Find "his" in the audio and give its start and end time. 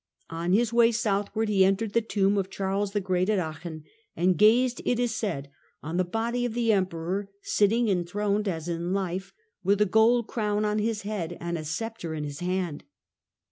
0.55-0.73, 10.79-11.03, 12.23-12.39